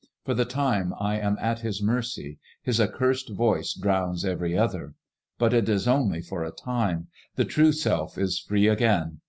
For 0.25 0.33
the 0.33 0.45
time 0.45 0.95
I 0.99 1.19
am 1.19 1.37
at 1.39 1.59
his 1.59 1.79
mercy; 1.79 2.39
his 2.63 2.81
accursed 2.81 3.33
voice 3.35 3.75
drowns 3.75 4.25
every 4.25 4.57
other. 4.57 4.95
But 5.37 5.53
it 5.53 5.69
is 5.69 5.87
only 5.87 6.21
for 6.23 6.43
a 6.43 6.49
time. 6.51 7.09
The 7.35 7.45
true 7.45 7.71
self 7.71 8.17
is 8.17 8.39
free 8.39 8.67
again. 8.67 9.19